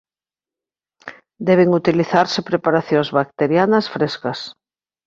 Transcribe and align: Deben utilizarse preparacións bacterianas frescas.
Deben 1.47 1.75
utilizarse 1.79 2.39
preparacións 2.49 3.09
bacterianas 3.17 3.85
frescas. 3.95 4.39